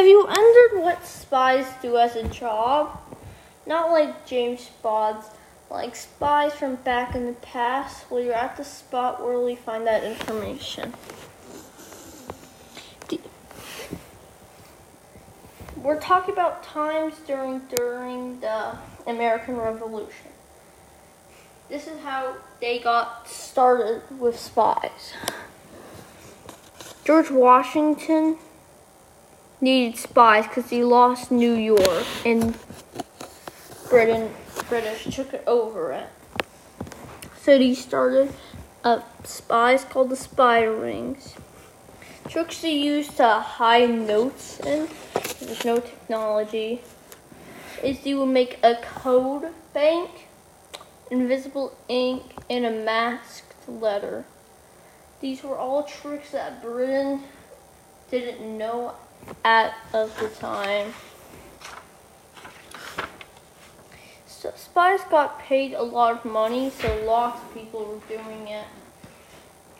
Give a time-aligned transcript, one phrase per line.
[0.00, 2.98] Have you wondered what spies do as a job?
[3.66, 5.26] Not like James Bond's,
[5.68, 8.10] like spies from back in the past.
[8.10, 10.94] Well, you're at the spot where we find that information.
[15.76, 20.30] We're talking about times during during the American Revolution.
[21.68, 25.12] This is how they got started with spies.
[27.04, 28.38] George Washington
[29.60, 32.56] needed spies because he lost New York and
[33.88, 34.32] Britain
[34.68, 36.06] British took it over it.
[37.42, 38.32] So he started
[38.84, 41.34] uh, spies called the spy rings.
[42.28, 44.88] Tricks they used to hide notes in.
[45.40, 46.80] There's no technology.
[47.82, 50.28] Is they would make a code bank,
[51.10, 54.24] invisible ink, and a masked letter.
[55.20, 57.22] These were all tricks that Britain
[58.10, 58.94] didn't know
[59.44, 60.92] at of the time.
[64.26, 68.64] So spies got paid a lot of money, so lots of people were doing it.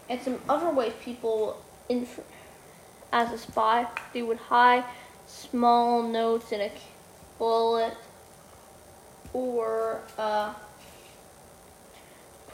[0.08, 2.20] And some other ways people, inf-
[3.12, 4.84] as a spy, they would hide
[5.26, 6.70] small notes in a
[7.38, 7.96] bullet
[9.32, 10.52] or uh,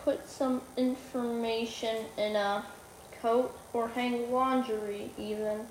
[0.05, 2.65] put some information in a
[3.23, 5.67] coat or hang laundry even.